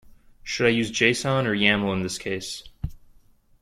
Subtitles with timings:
[0.41, 2.63] Should I use json or yaml in this case?